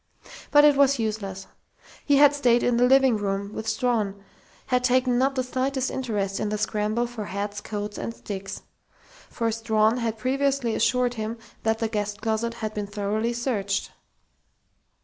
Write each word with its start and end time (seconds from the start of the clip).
But 0.49 0.65
it 0.65 0.75
was 0.75 0.97
useless. 0.97 1.45
He 2.03 2.15
had 2.17 2.33
stayed 2.33 2.63
in 2.63 2.77
the 2.77 2.87
living 2.87 3.17
room 3.17 3.53
with 3.53 3.67
Strawn, 3.67 4.15
had 4.65 4.83
taken 4.83 5.19
not 5.19 5.35
the 5.35 5.43
slightest 5.43 5.91
interest 5.91 6.39
in 6.39 6.49
the 6.49 6.57
scramble 6.57 7.05
for 7.05 7.25
hats, 7.25 7.61
coats 7.61 7.99
and 7.99 8.11
sticks. 8.11 8.63
For 9.29 9.51
Strawn 9.51 9.97
had 9.97 10.17
previously 10.17 10.73
assured 10.73 11.13
him 11.13 11.37
that 11.61 11.77
the 11.77 11.87
guest 11.87 12.19
closet 12.19 12.55
had 12.55 12.73
been 12.73 12.87
thoroughly 12.87 13.33
searched. 13.33 13.91